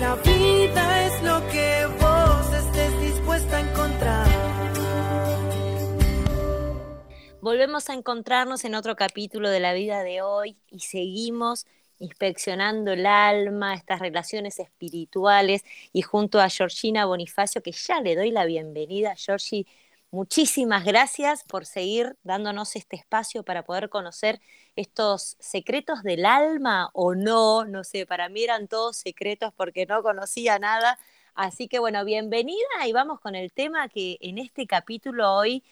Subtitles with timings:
[0.00, 4.26] La vida es lo que vos estés dispuesta a encontrar.
[7.42, 11.66] Volvemos a encontrarnos en otro capítulo de la vida de hoy y seguimos
[11.98, 18.30] inspeccionando el alma, estas relaciones espirituales y junto a Georgina Bonifacio, que ya le doy
[18.30, 19.14] la bienvenida.
[19.16, 19.66] Georgie,
[20.10, 24.40] muchísimas gracias por seguir dándonos este espacio para poder conocer
[24.76, 30.02] estos secretos del alma o no, no sé, para mí eran todos secretos porque no
[30.02, 30.98] conocía nada.
[31.34, 35.62] Así que bueno, bienvenida y vamos con el tema que en este capítulo hoy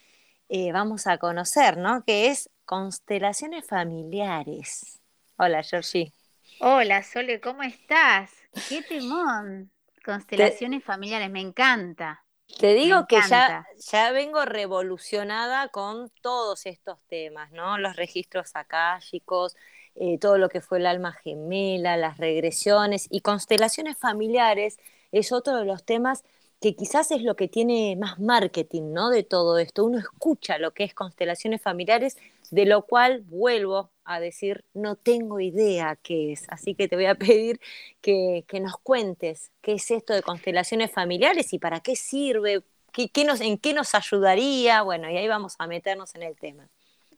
[0.48, 2.04] eh, vamos a conocer, ¿no?
[2.04, 5.00] Que es constelaciones familiares.
[5.36, 6.12] Hola, Georgie.
[6.60, 8.32] Hola, Sole, ¿cómo estás?
[8.68, 9.70] Qué timón.
[10.04, 12.24] Constelaciones familiares, me encanta.
[12.56, 17.78] Te digo que ya, ya vengo revolucionada con todos estos temas, ¿no?
[17.78, 19.54] Los registros akáshicos,
[19.94, 24.78] eh, todo lo que fue el alma gemela, las regresiones y constelaciones familiares
[25.12, 26.24] es otro de los temas
[26.60, 29.10] que quizás es lo que tiene más marketing, ¿no?
[29.10, 29.84] De todo esto.
[29.84, 32.16] Uno escucha lo que es constelaciones familiares,
[32.50, 36.46] de lo cual vuelvo a decir, no tengo idea qué es.
[36.48, 37.60] Así que te voy a pedir
[38.00, 43.40] que, nos cuentes qué es esto de constelaciones familiares y para qué sirve, qué, nos,
[43.40, 44.82] en qué nos ayudaría.
[44.82, 46.68] Bueno, y ahí vamos a meternos en el tema.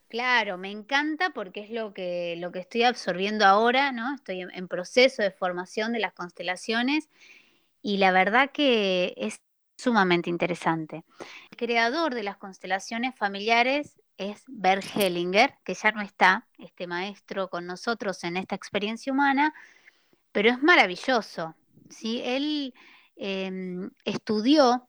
[0.09, 4.13] Claro, me encanta porque es lo que, lo que estoy absorbiendo ahora, ¿no?
[4.17, 7.09] Estoy en proceso de formación de las constelaciones
[7.81, 9.41] y la verdad que es
[9.77, 11.05] sumamente interesante.
[11.51, 17.49] El creador de las constelaciones familiares es Bert Hellinger, que ya no está, este maestro
[17.49, 19.55] con nosotros en esta experiencia humana,
[20.31, 21.55] pero es maravilloso.
[21.89, 22.21] ¿sí?
[22.23, 22.75] Él
[23.17, 24.87] em, estudió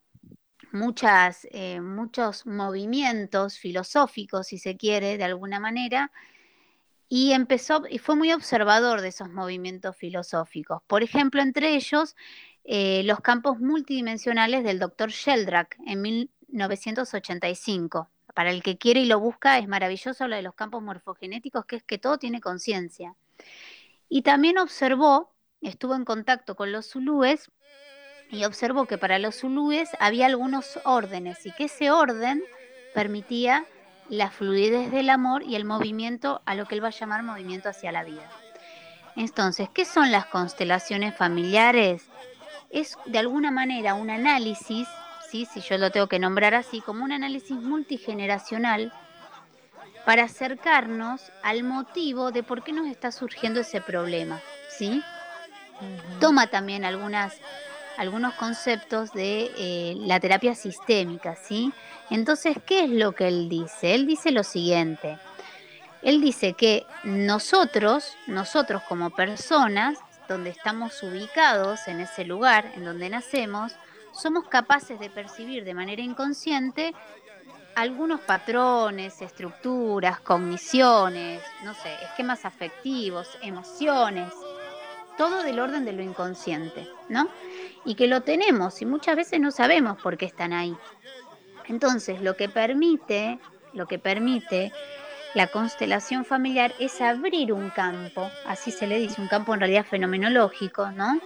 [0.73, 6.11] muchas, eh, muchos movimientos filosóficos, si se quiere, de alguna manera,
[7.07, 10.81] y empezó y fue muy observador de esos movimientos filosóficos.
[10.87, 12.17] Por ejemplo, entre ellos,
[12.65, 19.19] eh, los campos multidimensionales del doctor Sheldrak en 1985 para el que quiere y lo
[19.19, 23.15] busca, es maravilloso lo de los campos morfogenéticos, que es que todo tiene conciencia.
[24.09, 27.49] Y también observó, estuvo en contacto con los zulúes
[28.29, 32.43] y observó que para los zulúes había algunos órdenes y que ese orden
[32.93, 33.65] permitía
[34.09, 37.69] la fluidez del amor y el movimiento a lo que él va a llamar movimiento
[37.69, 38.29] hacia la vida.
[39.15, 42.03] Entonces, ¿qué son las constelaciones familiares?
[42.69, 44.87] Es de alguna manera un análisis
[45.31, 48.93] si yo lo tengo que nombrar así, como un análisis multigeneracional
[50.05, 55.01] para acercarnos al motivo de por qué nos está surgiendo ese problema, ¿sí?
[56.19, 57.37] Toma también algunas,
[57.97, 61.71] algunos conceptos de eh, la terapia sistémica, ¿sí?
[62.09, 63.95] Entonces, ¿qué es lo que él dice?
[63.95, 65.17] Él dice lo siguiente.
[66.01, 69.97] Él dice que nosotros, nosotros como personas,
[70.27, 73.73] donde estamos ubicados en ese lugar en donde nacemos,
[74.11, 76.93] somos capaces de percibir de manera inconsciente
[77.75, 84.33] algunos patrones, estructuras, cogniciones, no sé, esquemas afectivos, emociones,
[85.17, 87.29] todo del orden de lo inconsciente, ¿no?
[87.85, 90.75] Y que lo tenemos y muchas veces no sabemos por qué están ahí.
[91.67, 93.39] Entonces, lo que permite,
[93.73, 94.71] lo que permite
[95.33, 99.85] la constelación familiar es abrir un campo, así se le dice, un campo en realidad
[99.85, 101.19] fenomenológico, ¿no?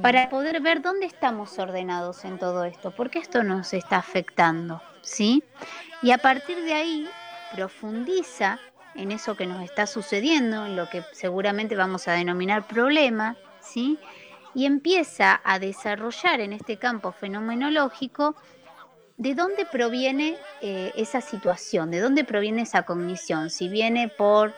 [0.00, 5.42] Para poder ver dónde estamos ordenados en todo esto, porque esto nos está afectando, ¿sí?
[6.02, 7.08] Y a partir de ahí
[7.54, 8.58] profundiza
[8.94, 13.98] en eso que nos está sucediendo, en lo que seguramente vamos a denominar problema, ¿sí?
[14.54, 18.36] Y empieza a desarrollar en este campo fenomenológico
[19.16, 24.52] de dónde proviene eh, esa situación, de dónde proviene esa cognición, si viene por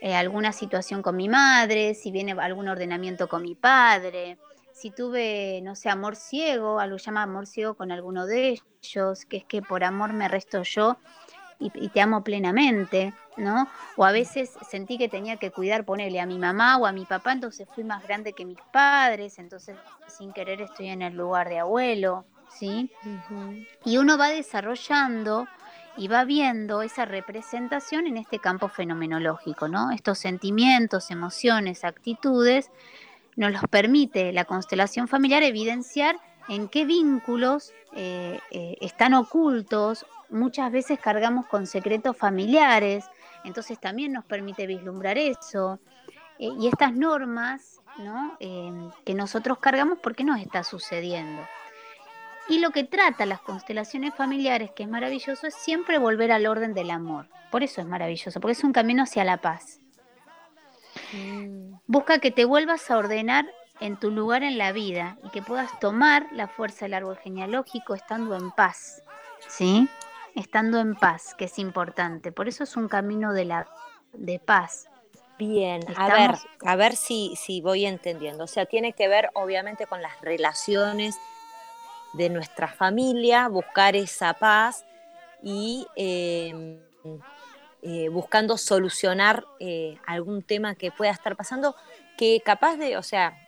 [0.00, 4.38] eh, alguna situación con mi madre, si viene algún ordenamiento con mi padre,
[4.74, 9.38] si tuve, no sé, amor ciego, algo llama amor ciego con alguno de ellos, que
[9.38, 10.98] es que por amor me resto yo
[11.60, 13.68] y, te amo plenamente, ¿no?
[13.96, 17.04] O a veces sentí que tenía que cuidar, ponerle a mi mamá o a mi
[17.04, 19.76] papá, entonces fui más grande que mis padres, entonces
[20.08, 22.90] sin querer estoy en el lugar de abuelo, ¿sí?
[23.84, 25.46] Y uno va desarrollando
[25.96, 29.92] y va viendo esa representación en este campo fenomenológico, ¿no?
[29.92, 32.72] Estos sentimientos, emociones, actitudes
[33.36, 36.16] nos los permite la constelación familiar evidenciar
[36.48, 40.06] en qué vínculos eh, eh, están ocultos.
[40.30, 43.04] Muchas veces cargamos con secretos familiares,
[43.44, 45.80] entonces también nos permite vislumbrar eso.
[46.38, 48.36] Eh, y estas normas ¿no?
[48.38, 51.42] que nosotros cargamos, ¿por qué nos está sucediendo?
[52.48, 56.74] Y lo que trata las constelaciones familiares, que es maravilloso, es siempre volver al orden
[56.74, 57.28] del amor.
[57.50, 59.80] Por eso es maravilloso, porque es un camino hacia la paz.
[61.12, 61.74] Mm.
[61.86, 63.46] Busca que te vuelvas a ordenar
[63.80, 67.94] en tu lugar en la vida y que puedas tomar la fuerza del árbol genealógico
[67.94, 69.02] estando en paz.
[69.48, 69.88] ¿Sí?
[70.34, 72.32] Estando en paz, que es importante.
[72.32, 73.68] Por eso es un camino de, la,
[74.12, 74.88] de paz.
[75.38, 76.30] Bien, a ver,
[76.64, 78.44] a ver si, si voy entendiendo.
[78.44, 81.16] O sea, tiene que ver obviamente con las relaciones
[82.12, 84.84] de nuestra familia, buscar esa paz
[85.42, 86.78] y em,
[87.84, 91.76] eh, buscando solucionar eh, algún tema que pueda estar pasando,
[92.16, 93.38] que capaz de, o sea,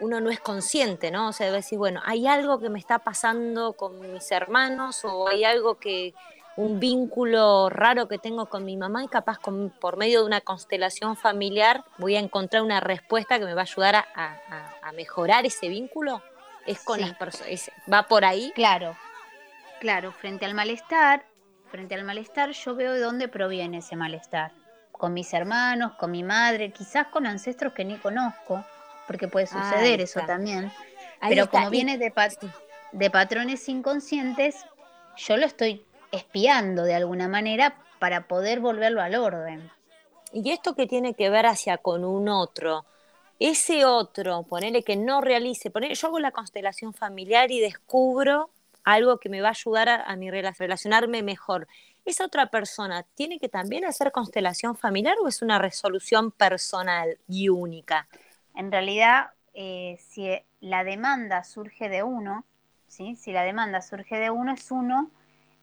[0.00, 1.28] uno no es consciente, ¿no?
[1.28, 5.28] O sea, debe decir, bueno, hay algo que me está pasando con mis hermanos o
[5.28, 6.14] hay algo que,
[6.56, 9.38] un vínculo raro que tengo con mi mamá y capaz
[9.80, 13.64] por medio de una constelación familiar voy a encontrar una respuesta que me va a
[13.64, 16.22] ayudar a, mejorar ese vínculo.
[16.66, 18.52] Es con las personas, va por ahí.
[18.54, 18.96] Claro,
[19.80, 21.26] claro, frente al malestar,
[21.74, 24.52] frente al malestar yo veo de dónde proviene ese malestar.
[24.92, 28.64] Con mis hermanos, con mi madre, quizás con ancestros que ni conozco,
[29.08, 30.70] porque puede suceder eso también.
[31.28, 32.12] Pero como viene de,
[32.92, 34.64] de patrones inconscientes,
[35.16, 39.68] yo lo estoy espiando de alguna manera para poder volverlo al orden.
[40.32, 42.86] Y esto que tiene que ver hacia con un otro,
[43.40, 48.50] ese otro, ponerle que no realice, ponerle, yo hago la constelación familiar y descubro
[48.84, 51.66] algo que me va a ayudar a, a mi relacionarme mejor.
[52.04, 57.48] ¿Esa otra persona tiene que también hacer constelación familiar o es una resolución personal y
[57.48, 58.06] única?
[58.54, 62.44] En realidad, eh, si la demanda surge de uno,
[62.88, 63.16] ¿sí?
[63.16, 65.10] si la demanda surge de uno, es uno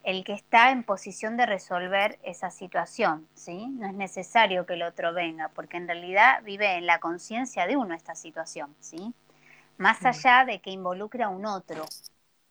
[0.03, 3.67] el que está en posición de resolver esa situación, ¿sí?
[3.67, 7.77] No es necesario que el otro venga, porque en realidad vive en la conciencia de
[7.77, 9.13] uno esta situación, ¿sí?
[9.77, 11.85] Más allá de que involucre a un otro,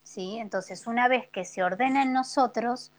[0.03, 0.39] ¿sí?
[0.39, 2.93] Entonces, una vez que se ordena en nosotros,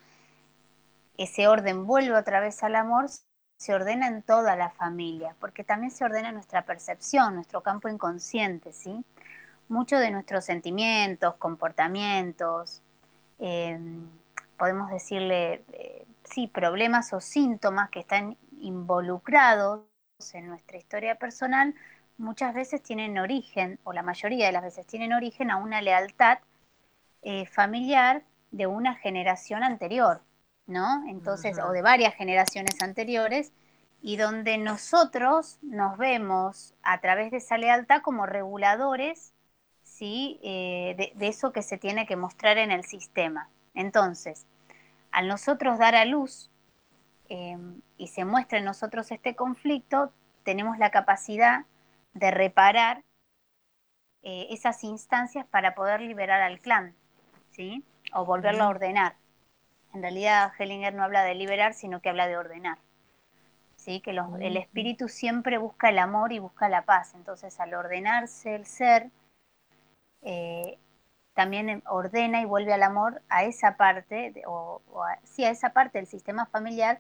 [1.18, 3.10] ese orden vuelve otra vez al amor,
[3.58, 8.74] se ordena en toda la familia, porque también se ordena nuestra percepción, nuestro campo inconsciente,
[8.74, 9.06] ¿sí?
[9.70, 12.82] Muchos de nuestros sentimientos, comportamientos,
[13.40, 13.80] eh,
[14.58, 19.82] podemos decirle, eh, sí, problemas o síntomas que están involucrados
[20.34, 21.74] en nuestra historia personal,
[22.18, 26.40] muchas veces tienen origen, o la mayoría de las veces tienen origen a una lealtad
[27.22, 30.22] eh, familiar de una generación anterior,
[30.68, 31.06] ¿no?
[31.08, 33.54] Entonces, o de varias generaciones anteriores,
[34.02, 39.34] y donde nosotros nos vemos a través de esa lealtad como reguladores,
[39.84, 40.40] ¿sí?
[40.44, 43.50] Eh, de eso que se tiene que mostrar en el sistema.
[43.74, 44.48] Entonces,
[45.12, 46.50] al nosotros dar a luz
[47.30, 47.58] eh,
[47.98, 50.12] y se muestra en nosotros este conflicto,
[50.44, 51.66] tenemos la capacidad
[52.14, 53.04] de reparar
[54.24, 56.96] eh, esas instancias para poder liberar al clan,
[57.52, 57.84] ¿sí?
[58.14, 59.16] O volverlo a ordenar.
[59.94, 62.78] En realidad Hellinger no habla de liberar, sino que habla de ordenar.
[63.76, 64.00] ¿Sí?
[64.00, 67.14] Que el espíritu siempre busca el amor y busca la paz.
[67.16, 69.10] Entonces, al ordenarse el ser,
[70.22, 70.78] eh,
[71.34, 74.82] también ordena y vuelve al amor a esa parte, o,
[75.24, 77.00] sí, a esa parte del sistema familiar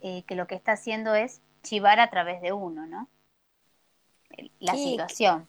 [0.00, 3.08] eh, que lo que está haciendo es chivar a través de uno, ¿no?
[4.58, 5.48] La situación.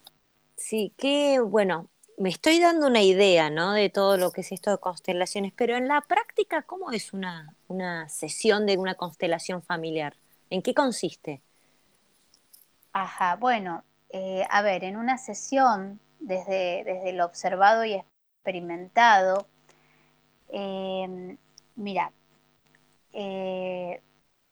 [0.56, 1.88] Sí, que bueno,
[2.22, 3.74] me estoy dando una idea, ¿no?
[3.74, 7.56] De todo lo que es esto de constelaciones, pero en la práctica, ¿cómo es una,
[7.68, 10.14] una sesión de una constelación familiar?
[10.52, 11.42] ¿En qué consiste?
[12.94, 19.48] Ajá, bueno, eh, a ver, en una sesión desde, desde lo observado y experimentado.
[20.50, 21.38] Em,
[21.76, 22.12] mira,
[23.14, 24.00] eh,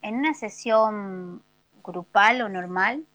[0.01, 1.43] en una sesión
[1.83, 3.05] grupal o normal,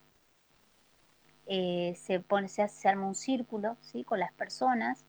[1.46, 4.04] eh, se, pone, se, arma un círculo ¿sí?
[4.04, 5.04] con las personas,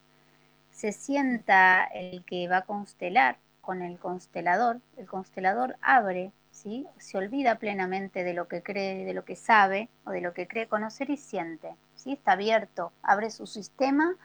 [0.71, 6.85] se sienta el que va a constelar con el constelador, el constelador abre, ¿sí?
[6.97, 10.47] se olvida plenamente de lo que cree, de lo que sabe o de lo que
[10.47, 11.75] cree conocer y siente.
[11.95, 12.13] ¿sí?
[12.13, 14.15] Está abierto, abre su sistema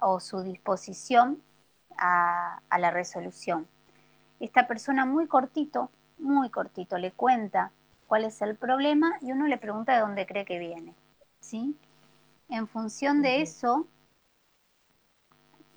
[0.00, 1.42] o su disposición
[1.96, 3.66] a, la resolución.
[4.40, 7.72] Esta persona muy cortito, muy cortito, le cuenta
[8.06, 10.94] cuál es el problema y uno le pregunta de dónde cree que viene.
[11.40, 11.76] ¿Sí?
[12.48, 13.86] En función de eso,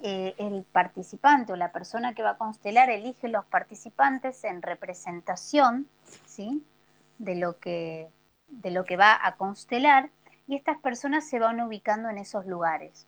[0.03, 5.87] eh, el participante o la persona que va a constelar elige los participantes en representación
[6.25, 6.65] ¿sí?
[7.19, 8.09] de, lo que,
[8.47, 10.09] de lo que va a constelar
[10.47, 13.07] y estas personas se van ubicando en esos lugares.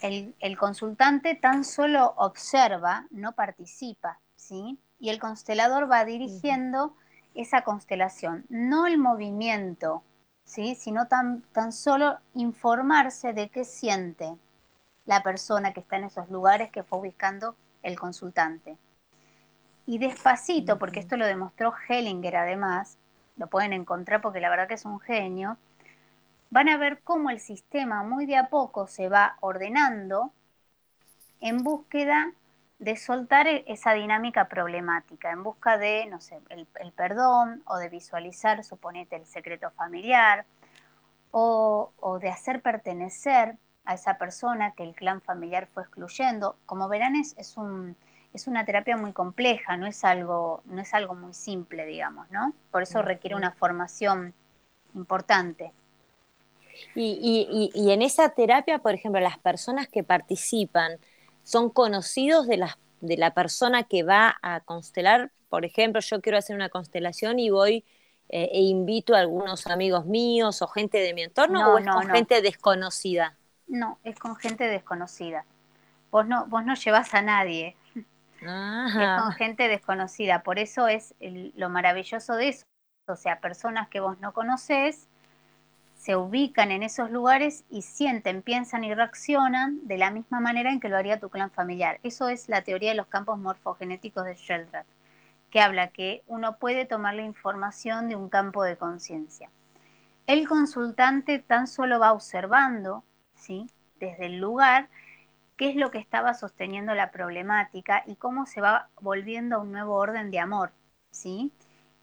[0.00, 4.80] El, el, consultante tan solo observa, no participa, ¿sí?
[4.98, 6.96] Y el constelador va dirigiendo
[7.34, 10.02] esa constelación, no el movimiento,
[10.44, 10.74] ¿sí?
[10.74, 14.36] Sino tan, tan solo informarse de qué siente,
[15.04, 18.76] la persona que está en esos lugares que fue buscando el consultante.
[19.86, 22.98] Y despacito, porque esto lo demostró Hellinger además,
[23.36, 25.56] lo pueden encontrar porque la verdad que es un genio,
[26.50, 30.32] van a ver cómo el sistema muy de a poco se va ordenando
[31.40, 32.32] en búsqueda
[32.82, 37.88] de soltar e-, esa dinámica problemática, en busca de, no sé, el, perdón o de
[37.88, 40.44] visualizar, suponete, el secreto familiar
[41.30, 46.56] o, de hacer pertenecer a esa persona que el clan familiar fue excluyendo.
[46.66, 47.96] Como verán, es, es, un,
[48.34, 52.52] es una terapia muy compleja, no es, algo, no es algo muy simple, digamos, ¿no?
[52.70, 54.34] Por eso requiere una formación
[54.94, 55.72] importante.
[56.94, 60.98] Y, y, y, en esa terapia, por ejemplo, las personas que participan,
[61.42, 65.32] son conocidos de la, de la persona que va a constelar.
[65.48, 67.84] Por ejemplo, yo quiero hacer una constelación y voy
[68.28, 72.08] eh, e invito a algunos amigos míos o gente de mi entorno o es con
[72.08, 73.36] gente desconocida.
[73.66, 75.44] No, es con gente desconocida.
[76.10, 77.76] Vos no, vos no llevas a nadie.
[78.40, 80.42] Es con gente desconocida.
[80.42, 82.64] Por eso es lo maravilloso de eso.
[83.06, 85.08] O sea, personas que vos no conoces
[86.02, 90.80] se ubican en esos lugares y sienten, piensan y reaccionan de la misma manera en
[90.80, 92.00] que lo haría tu clan familiar.
[92.02, 94.88] Eso es la teoría de los campos morfogenéticos de Sheldrake,
[95.48, 99.48] que habla que uno puede tomar la información de un campo de conciencia.
[100.26, 103.04] El consultante tan solo va observando,
[103.36, 103.68] ¿sí?
[104.00, 104.88] desde el lugar,
[105.56, 109.70] qué es lo que estaba sosteniendo la problemática y cómo se va volviendo a un
[109.70, 110.72] nuevo orden de amor,
[111.12, 111.52] ¿sí?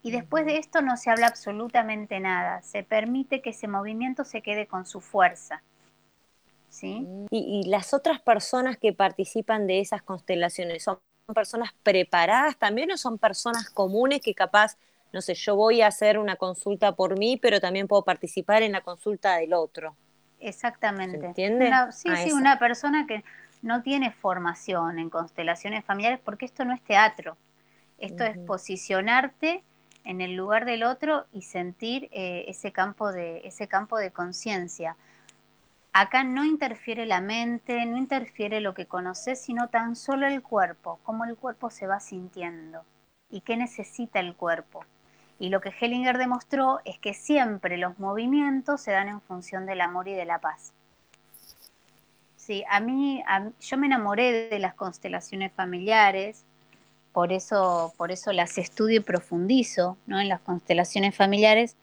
[0.01, 4.41] Y después de esto no se habla absolutamente nada, se permite que ese movimiento se
[4.41, 5.61] quede con su fuerza.
[6.69, 7.05] ¿Sí?
[7.31, 10.99] ¿Y, las otras personas que participan de esas constelaciones son
[11.33, 14.77] personas preparadas también o son personas comunes que capaz,
[15.11, 18.71] no sé, yo voy a hacer una consulta por mí, pero también puedo participar en
[18.71, 19.95] la consulta del otro?
[20.39, 21.19] Exactamente.
[21.19, 21.71] ¿Se entiende?
[21.91, 23.23] sí, sí, una persona que
[23.61, 27.35] no tiene formación en constelaciones familiares porque esto no es teatro.
[27.97, 29.63] Esto es posicionarte
[30.03, 34.95] en el lugar del otro y sentir eh, ese campo de, ese campo de conciencia.
[35.93, 40.99] Acá no interfiere la mente, no interfiere lo que conoces, sino tan solo el cuerpo,
[41.03, 42.83] cómo el cuerpo se va sintiendo
[43.29, 44.85] y qué necesita el cuerpo.
[45.39, 49.81] Y lo que Hellinger demostró es que siempre los movimientos se dan en función del
[49.81, 50.73] amor y de la paz.
[52.35, 53.23] Sí, a mí,
[53.59, 56.45] yo me enamoré de las constelaciones familiares,
[57.11, 60.19] por eso, por eso las estudio y profundizo ¿no?
[60.19, 61.75] en las constelaciones familiares.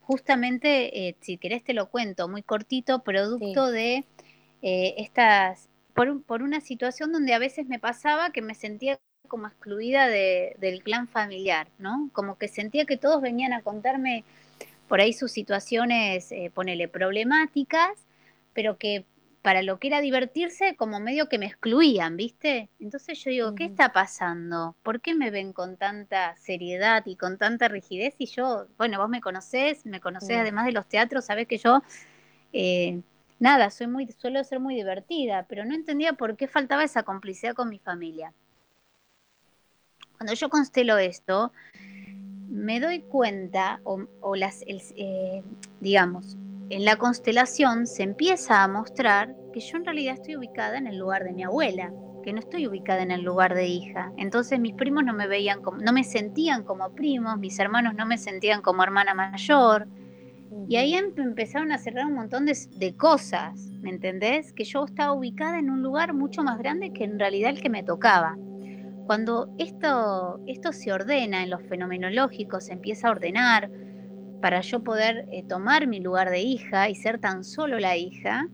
[0.00, 4.04] Justamente, eh, si querés te lo cuento, muy cortito, producto de
[4.62, 9.48] eh, estas, por, por, una situación donde a veces me pasaba que me sentía como
[9.48, 12.10] excluida del clan familiar, ¿no?
[12.12, 14.24] Como que sentía que todos venían a contarme
[14.88, 18.06] por ahí sus situaciones, eh, ponele, problemáticas,
[18.52, 19.04] pero que
[19.46, 22.68] para lo que era divertirse, como medio que me excluían, ¿viste?
[22.80, 24.74] Entonces yo digo, ¿qué está pasando?
[24.82, 28.16] ¿Por qué me ven con tanta seriedad y con tanta rigidez?
[28.18, 31.80] Y yo, bueno, vos me conocés, me conocés además de los teatros, sabés que yo,
[32.52, 33.02] eh,
[33.38, 37.54] nada, soy muy, suelo ser muy divertida, pero no entendía por qué faltaba esa complicidad
[37.54, 38.32] con mi familia.
[40.16, 41.52] Cuando yo constelo esto,
[42.48, 45.44] me doy cuenta, o, las, eh,
[45.78, 46.36] digamos,
[46.68, 50.98] en la constelación se empieza a mostrar que yo en realidad estoy ubicada en el
[50.98, 51.92] lugar de mi abuela,
[52.24, 54.12] que no estoy ubicada en el lugar de hija.
[54.16, 58.04] Entonces mis primos no me veían como, no me sentían como primos, mis hermanos no
[58.04, 59.86] me sentían como hermana mayor.
[60.68, 64.52] Y ahí em, empezaron a cerrar un montón de, de, cosas, ¿me entendés?
[64.52, 67.70] Que yo estaba ubicada en un lugar mucho más grande que en realidad el que
[67.70, 68.36] me tocaba.
[69.06, 73.70] Cuando esto, esto se ordena en los fenomenológicos, se empieza a ordenar,
[74.40, 78.48] para yo poder eh, tomar mi lugar de hija y ser tan solo la hija,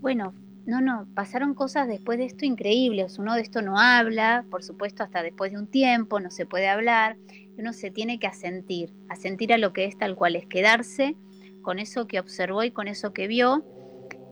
[0.00, 0.34] bueno,
[0.66, 3.18] no, no, pasaron cosas después de esto increíbles.
[3.18, 6.68] Uno de esto no habla, por supuesto, hasta después de un tiempo no se puede
[6.68, 7.16] hablar.
[7.58, 11.16] Uno se tiene que asentir, asentir a lo que es tal cual es, quedarse
[11.62, 13.64] con eso que observó y con eso que vio,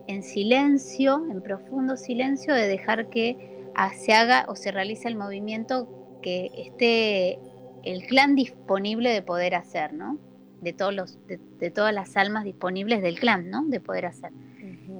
[0.07, 5.15] en silencio, en profundo silencio, de dejar que ah, se haga o se realice el
[5.15, 7.39] movimiento que esté
[7.83, 10.17] el clan disponible de poder hacer, ¿no?
[10.61, 13.65] De, todos los, de, todas las almas disponibles del clan, ¿no?
[13.65, 14.31] De poder hacer.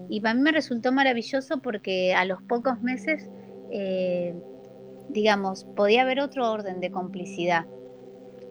[0.10, 3.30] Y para mí me resultó maravilloso porque a los pocos meses,
[3.72, 4.34] eh,
[5.10, 7.66] digamos, podía haber otro orden de complicidad.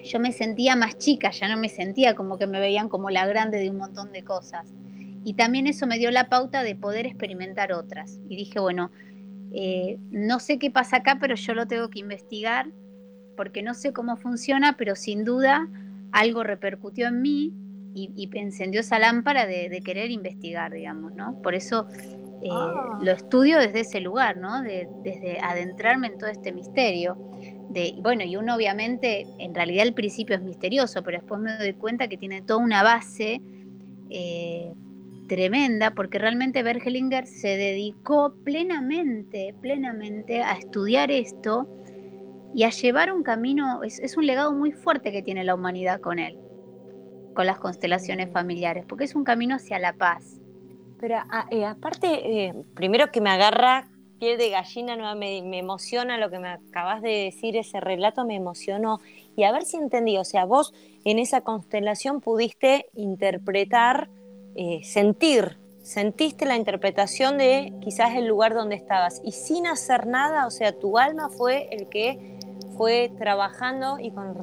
[0.04, 3.26] Yo me sentía más chica, ya no me sentía como que me veían como la
[3.26, 4.72] grande de un montón de cosas.
[5.24, 8.20] Y también eso me dio la pauta de poder experimentar otras.
[8.28, 8.92] Y dije, bueno,
[9.52, 12.68] eh, no sé qué pasa acá, pero yo lo tengo que investigar
[13.36, 15.68] porque no sé cómo funciona, pero sin duda
[16.12, 17.52] algo repercutió en mí
[17.94, 21.40] y, y encendió esa lámpara de, querer investigar, digamos, ¿no?
[21.42, 21.86] Por eso
[22.42, 22.98] eh, Ah.
[23.02, 24.62] lo estudio desde ese lugar, ¿no?
[24.62, 27.16] De- desde adentrarme en todo este misterio.
[27.70, 31.72] De, bueno, y uno obviamente, en realidad el principio es misterioso, pero después me doy
[31.74, 33.40] cuenta que tiene toda una base
[34.10, 34.72] eh,
[35.28, 41.68] tremenda, porque realmente Bergelinger se dedicó plenamente, plenamente a estudiar esto
[42.54, 46.18] y a llevar un camino, es, un legado muy fuerte que tiene la humanidad con
[46.18, 46.36] él,
[47.34, 50.40] con las constelaciones familiares, porque es un camino hacia la paz.
[51.00, 52.08] Pero a- eh, aparte,
[52.46, 53.86] eh, primero que me agarra
[54.18, 58.24] piel de gallina, no, me, me emociona lo que me acabas de decir, ese relato
[58.24, 59.00] me emocionó.
[59.36, 60.72] Y a ver si entendí, o sea, vos
[61.04, 64.10] en esa constelación pudiste interpretar,
[64.56, 70.46] eh, sentir, sentiste la interpretación de quizás el lugar donde estabas y sin hacer nada,
[70.46, 72.37] o sea, tu alma fue el que
[72.78, 74.34] fue trabajando y con,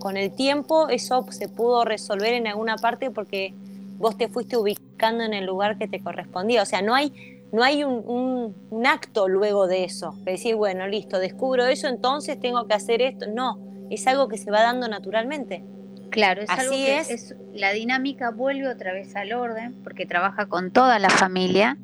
[0.00, 3.54] con el tiempo eso se pudo resolver en alguna parte porque
[3.98, 6.62] vos te fuiste ubicando en el lugar que te correspondía.
[6.62, 7.12] O sea, no hay,
[7.52, 10.16] no hay un, un- un acto luego de eso.
[10.24, 13.26] Que decir, bueno, listo, descubro eso, entonces tengo que hacer esto.
[13.28, 13.58] No,
[13.90, 15.62] es algo que se va dando naturalmente.
[16.10, 17.10] Claro, es Así algo que es.
[17.10, 21.76] es- la dinámica vuelve otra vez al orden, porque trabaja con toda la familia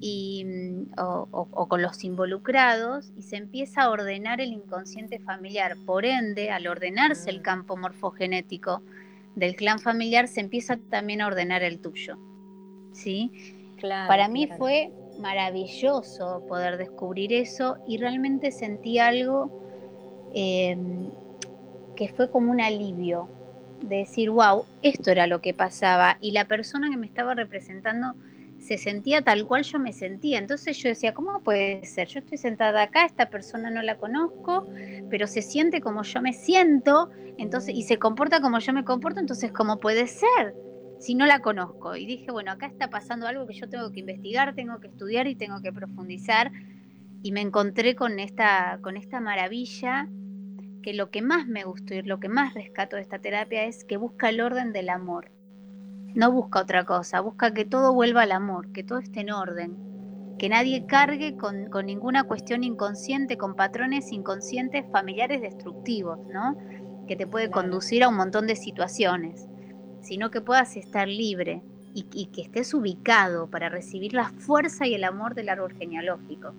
[0.00, 5.18] y, mm, o, o- o con los involucrados y se empieza a ordenar el inconsciente
[5.20, 5.76] familiar.
[5.86, 8.82] Por ende, al ordenarse el campo morfogenético
[9.34, 12.18] del clan familiar, se empieza también a ordenar el tuyo.
[12.92, 13.32] ¿Sí?
[13.76, 14.58] Claro, Para mí claro.
[14.58, 19.50] fue maravilloso poder descubrir eso y realmente sentí algo
[20.32, 20.76] eh,
[21.94, 23.28] que fue como un alivio
[23.80, 28.14] de decir, wow, esto era lo que pasaba y la persona que me estaba representando
[28.66, 30.38] se sentía tal cual yo me sentía.
[30.38, 32.08] Entonces yo decía, ¿cómo puede ser?
[32.08, 34.66] Yo estoy sentada acá, esta persona no la conozco,
[35.08, 39.20] pero se siente como yo me siento, entonces y se comporta como yo me comporto,
[39.20, 40.54] entonces ¿cómo puede ser?
[40.98, 41.94] Si no la conozco.
[41.94, 45.28] Y dije, bueno, acá está pasando algo que yo tengo que investigar, tengo que estudiar
[45.28, 46.50] y tengo que profundizar.
[47.22, 50.08] Y me encontré con esta, con esta maravilla
[50.82, 53.84] que lo que más me gustó y lo que más rescato de esta terapia es
[53.84, 55.35] que busca el orden del amor.
[56.16, 59.76] No busca otra cosa, busca que todo vuelva al amor, que todo esté en orden,
[60.38, 66.56] que nadie cargue con, con ninguna cuestión inconsciente, con patrones inconscientes familiares destructivos, ¿no?
[67.06, 69.46] Que te puede conducir a un montón de situaciones,
[70.00, 74.94] sino que puedas estar libre y, y que estés ubicado para recibir la fuerza y
[74.94, 76.54] el amor del árbol genealógico.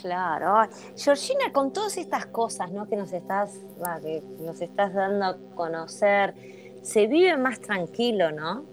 [0.00, 0.68] Claro.
[0.96, 2.88] Georgina, con todas estas cosas ¿no?
[2.88, 8.64] que, nos estás, va, que nos estás dando a conocer, se vive más tranquilo, ¿no?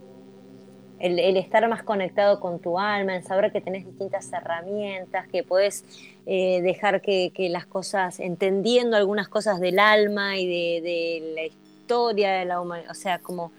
[0.99, 5.85] El, estar más conectado con tu alma, el saber que tenés distintas herramientas, que puedes
[6.25, 12.45] eh, dejar que, las cosas, entendiendo algunas cosas del alma y de, la historia de
[12.45, 13.53] la humanidad, o sea, como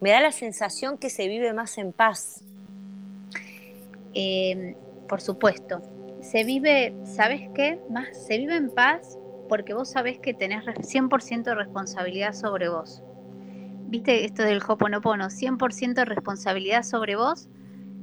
[0.00, 2.42] me da la sensación que se vive más en paz.
[4.14, 4.76] Eh,
[5.08, 5.82] por supuesto,
[6.20, 7.80] se vive, ¿sabes qué?
[7.90, 12.68] Más, se vive en paz porque vos sabés que tenés re- 100% de responsabilidad sobre
[12.68, 13.02] vos.
[13.94, 15.30] ¿Viste esto del Hoponopono?
[15.30, 17.46] 100% de responsabilidad sobre vos.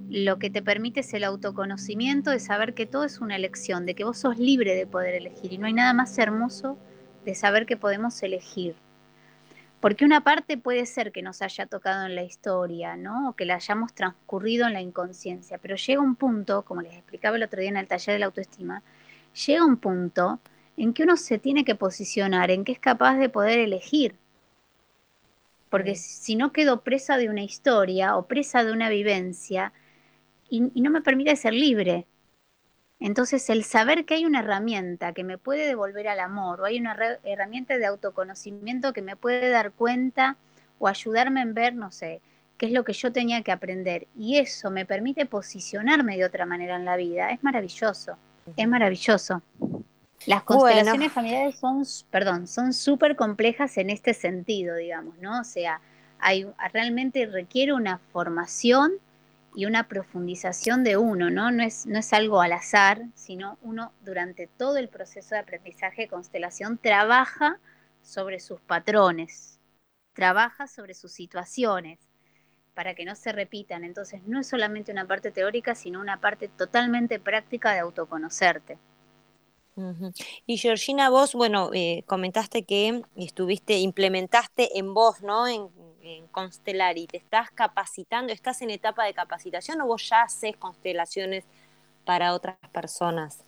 [0.09, 3.93] Lo que te permite es el autoconocimiento de saber que todo es una elección, de
[3.93, 5.51] que vos sos libre de poder elegir.
[5.51, 6.77] Y no hay nada más hermoso
[7.25, 8.73] de saber que podemos elegir.
[9.81, 13.27] Porque una parte puede ser que nos haya tocado en la historia, ¿no?
[13.27, 17.35] O que la hayamos transcurrido en la inconsciencia, pero llega un punto, como les explicaba
[17.35, 18.81] el otro día en el taller de la autoestima,
[19.45, 20.39] llega un punto
[20.77, 24.20] en que uno se tiene que posicionar, en que es capaz de poder elegir.
[25.71, 29.73] Porque si no quedo presa de una historia o presa de una vivencia
[30.49, 32.05] y, y no me permite ser libre.
[32.99, 36.79] Entonces, el saber que hay una herramienta que me puede devolver al amor, o hay
[36.79, 40.37] una herramienta de autoconocimiento que me puede dar cuenta
[40.77, 42.21] o ayudarme en ver, no sé,
[42.59, 46.45] qué es lo que yo tenía que aprender, y eso me permite posicionarme de otra
[46.45, 48.17] manera en la vida, es maravilloso,
[48.55, 49.41] es maravilloso.
[50.25, 51.13] Las constelaciones Bueno.
[51.13, 55.41] familiares son, perdón, son súper complejas en este sentido, digamos, ¿no?
[55.41, 55.81] O sea,
[56.19, 58.93] hay, realmente requiere una formación
[59.55, 61.51] y una profundización de uno, ¿no?
[61.51, 66.03] No es, no es algo al azar, sino uno durante todo el proceso de aprendizaje
[66.03, 67.59] de constelación trabaja
[68.01, 69.59] sobre sus patrones,
[70.13, 71.99] trabaja sobre sus situaciones
[72.75, 73.83] para que no se repitan.
[73.83, 78.79] Entonces no es solamente una parte teórica, sino una parte totalmente práctica de autoconocerte.
[80.45, 85.47] Y Georgina, vos, bueno, eh, comentaste que estuviste, implementaste en vos, ¿no?
[85.47, 85.69] En,
[86.01, 90.57] en Constelar y te estás capacitando, ¿estás en etapa de capacitación o vos ya haces
[90.57, 91.45] constelaciones
[92.05, 93.43] para otras personas?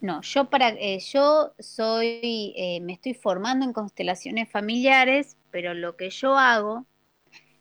[0.00, 5.96] No, yo para eh, yo soy, eh, me estoy formando en constelaciones familiares, pero lo
[5.96, 6.86] que yo hago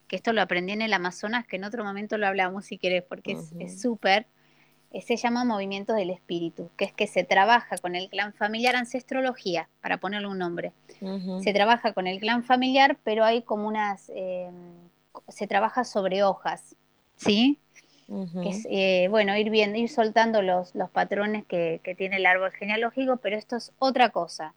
[0.10, 3.04] que esto lo aprendí en el Amazonas, que en otro momento lo hablamos si querés,
[3.04, 4.26] porque es súper,
[5.06, 9.70] se llama movimientos del espíritu, que es que se trabaja con el clan familiar, ancestrología,
[9.82, 10.74] para ponerle un nombre.
[11.42, 14.54] Se trabaja con el clan familiar, pero hay como unas, em,
[15.28, 16.76] se trabaja sobre hojas,
[17.16, 17.60] ¿sí?
[18.44, 23.18] es, eh, bueno, ir viendo, ir soltando los, los patrones que, tiene el árbol genealógico,
[23.18, 24.56] pero esto es otra cosa.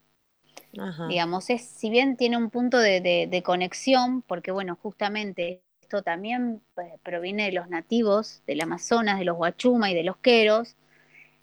[1.07, 5.61] Digamos, es, si bien tiene un punto de, conexión, porque bueno, justamente
[5.93, 10.17] esto también pues, proviene de los nativos del Amazonas, de los Huachuma y de los
[10.17, 10.75] Queros,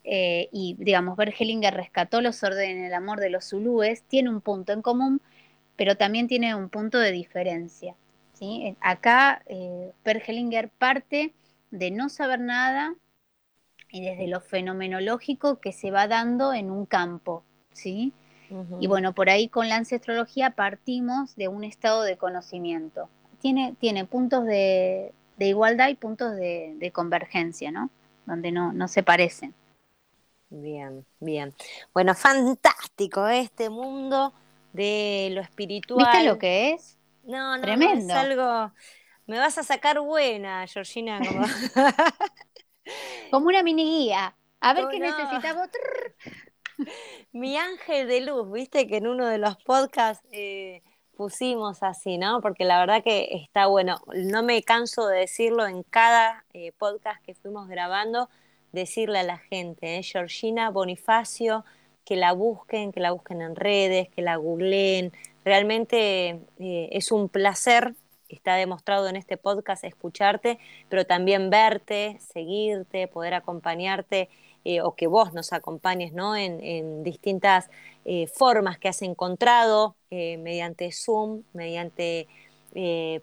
[0.03, 4.73] eh, y digamos, Bergelinger rescató los órdenes del amor de los zulúes, tiene un punto
[4.73, 5.21] en común,
[5.77, 7.95] pero también tiene un punto de diferencia.
[8.33, 8.77] ¿sí?
[8.81, 11.33] Acá eh, Bergelinger parte
[11.71, 12.97] de no saber nada
[13.93, 18.13] y desde lo fenomenológico que se va dando en un campo, ¿sí?
[18.81, 23.09] Y bueno, por ahí con la ancestrología partimos de un estado de conocimiento.
[23.41, 27.91] Tiene, tiene puntos de, igualdad y puntos de, convergencia, ¿no?
[28.27, 29.55] Donde no, no se parecen.
[30.51, 31.55] Bien, bien.
[31.95, 34.33] Bueno, fantástico este mundo
[34.73, 36.07] de lo espiritual.
[36.07, 36.97] ¿Viste lo que es?
[37.25, 38.13] No, no, Tremendo.
[38.13, 38.73] es algo
[39.31, 41.21] me vas a sacar buena, Georgina.
[41.25, 41.47] Como,
[43.31, 44.35] como una mini guía.
[44.59, 45.69] A ver qué necesitamos.
[47.33, 50.83] Mi ángel de luz, viste que en uno de los podcasts eh,
[51.21, 52.41] pusimos así, ¿no?
[52.41, 54.01] Porque la verdad que está bueno.
[54.15, 58.31] No me canso de decirlo en cada eh, podcast que fuimos grabando,
[58.73, 60.03] decirle a la gente, ¿eh?
[60.03, 61.67] Georgina Bonifacio,
[62.07, 65.13] que la busquen, que la busquen en redes, que la googleen.
[65.45, 67.95] Realmente eh, es un placer
[68.31, 74.31] está demostrado en este podcast escucharte, pero también verte, seguirte, poder acompañarte
[74.65, 76.37] eh, o que vos nos acompañes ¿no?
[76.37, 77.71] en, distintas
[78.05, 82.29] eh, formas que has encontrado eh, mediante Zoom, mediante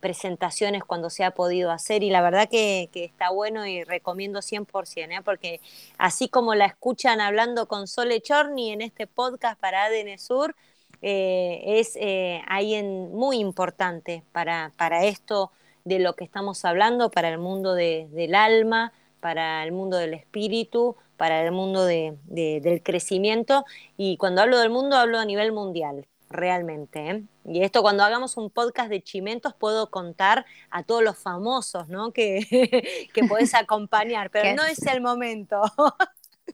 [0.02, 5.24] presentaciones cuando se ha podido hacer y la verdad que, está bueno y recomiendo 100%,
[5.24, 5.62] porque
[5.98, 10.54] así como la escuchan hablando con Sole Chorni en este podcast para ADN Sur,
[11.02, 15.52] es eh, alguien muy importante para, para, esto
[15.86, 20.96] de lo que estamos hablando, para el mundo del alma, para el mundo del espíritu,
[21.18, 23.66] para el mundo del crecimiento.
[23.98, 27.10] Y cuando hablo del mundo, hablo a nivel mundial, realmente.
[27.10, 27.24] ¿eh?
[27.46, 32.12] Y esto cuando hagamos un podcast de chimentos puedo contar a todos los famosos ¿no?
[32.14, 35.62] que, que podés acompañar, pero no es el momento.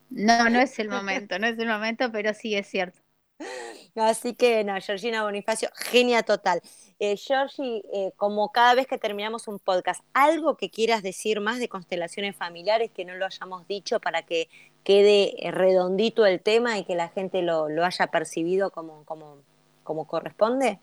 [0.09, 3.02] no, no es el momento, no es el momento, pero sí es cierto.
[3.95, 6.61] Así que no, Georgina Bonifacio, genia total.
[6.99, 11.59] Eh, Georgie, eh, como cada vez que terminamos un podcast, ¿algo que quieras decir más
[11.59, 14.49] de constelaciones familiares que no lo hayamos dicho para que
[14.83, 19.37] quede redondito el tema y que la gente lo, haya percibido como, como,
[19.83, 20.79] como corresponde?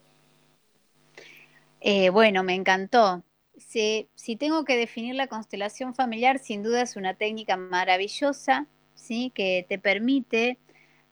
[1.79, 3.23] Eh, bueno, me encantó.
[3.57, 9.31] Si, si, tengo que definir la constelación familiar, sin duda es una técnica maravillosa, ¿sí?
[9.35, 10.57] que te permite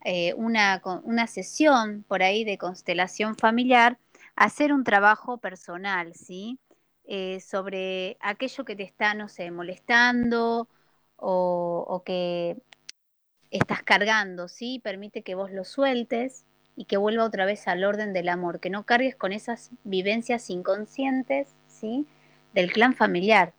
[0.05, 3.97] eh, una, una, sesión por ahí de constelación familiar,
[4.35, 6.59] hacer un trabajo personal, ¿sí?
[7.05, 10.69] Eh, sobre aquello que te está, no sé, molestando
[11.15, 12.57] o, que
[13.51, 14.79] estás cargando, ¿sí?
[14.83, 18.69] Permite que vos lo sueltes y que vuelva otra vez al orden del amor, que
[18.69, 22.05] no cargues con esas vivencias inconscientes, ¿sí?
[22.53, 23.53] Del clan familiar.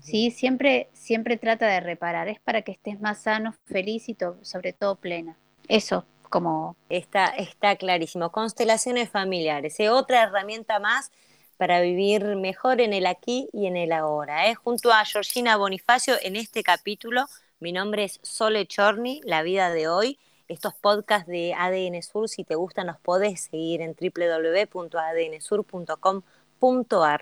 [0.00, 0.30] ¿Sí?
[0.30, 4.96] Siempre, siempre trata de reparar, es para que estés más sano, feliz y sobre todo
[4.96, 5.36] plena.
[5.68, 6.76] Eso, como...
[6.88, 8.30] Está, está clarísimo.
[8.30, 9.90] Constelaciones familiares, ¿eh?
[9.90, 11.10] otra herramienta más
[11.56, 14.48] para vivir mejor en el aquí y en el ahora.
[14.48, 14.54] ¿eh?
[14.54, 17.26] Junto a Georgina Bonifacio en este capítulo,
[17.60, 20.18] mi nombre es Sole Chorni, La Vida de Hoy.
[20.48, 23.96] Estos podcasts de ADN Sur, si te gustan, nos podés seguir en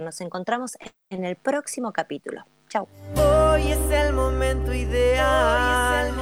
[0.01, 0.77] Nos encontramos
[1.11, 2.44] en el próximo capítulo.
[2.68, 2.88] Chao.
[3.16, 6.12] Hoy es el momento ideal.